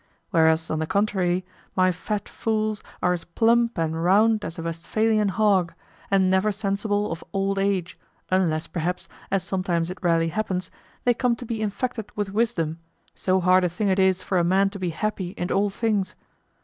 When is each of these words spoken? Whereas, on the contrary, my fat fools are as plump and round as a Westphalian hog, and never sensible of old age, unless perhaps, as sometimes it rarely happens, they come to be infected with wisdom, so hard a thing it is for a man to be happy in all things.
Whereas, 0.31 0.71
on 0.71 0.79
the 0.79 0.87
contrary, 0.87 1.45
my 1.75 1.91
fat 1.91 2.27
fools 2.27 2.81
are 3.03 3.13
as 3.13 3.23
plump 3.23 3.77
and 3.77 4.03
round 4.03 4.43
as 4.43 4.57
a 4.57 4.63
Westphalian 4.63 5.27
hog, 5.29 5.75
and 6.09 6.27
never 6.27 6.51
sensible 6.51 7.11
of 7.11 7.23
old 7.33 7.59
age, 7.59 7.99
unless 8.31 8.65
perhaps, 8.65 9.07
as 9.29 9.43
sometimes 9.43 9.91
it 9.91 10.01
rarely 10.01 10.29
happens, 10.29 10.71
they 11.03 11.13
come 11.13 11.35
to 11.35 11.45
be 11.45 11.61
infected 11.61 12.11
with 12.15 12.33
wisdom, 12.33 12.79
so 13.13 13.39
hard 13.39 13.63
a 13.63 13.69
thing 13.69 13.89
it 13.89 13.99
is 13.99 14.23
for 14.23 14.39
a 14.39 14.43
man 14.43 14.71
to 14.71 14.79
be 14.79 14.89
happy 14.89 15.35
in 15.37 15.51
all 15.51 15.69
things. 15.69 16.15